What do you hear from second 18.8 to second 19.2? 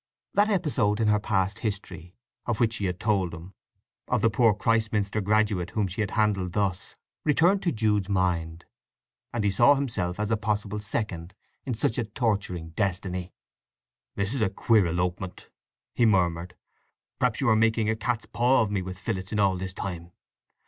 with